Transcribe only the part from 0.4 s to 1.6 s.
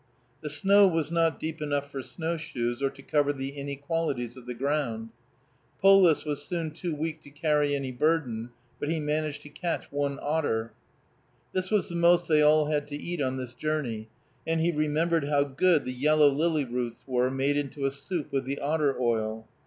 The snow was not